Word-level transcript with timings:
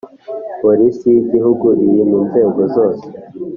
Polisi 0.61 1.05
y 1.13 1.17
Igihugu 1.21 1.67
iri 1.85 2.01
mu 2.09 2.19
nzego 2.27 2.61
zose 2.75 3.05